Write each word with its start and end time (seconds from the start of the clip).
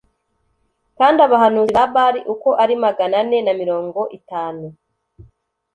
kandi 0.97 1.19
abahanuzi 1.27 1.71
ba 1.77 1.85
Bāli 1.93 2.19
uko 2.33 2.49
ari 2.63 2.75
magana 2.83 3.15
ane 3.21 3.37
na 3.45 3.53
mirongo 3.61 3.99
itanu 4.19 4.65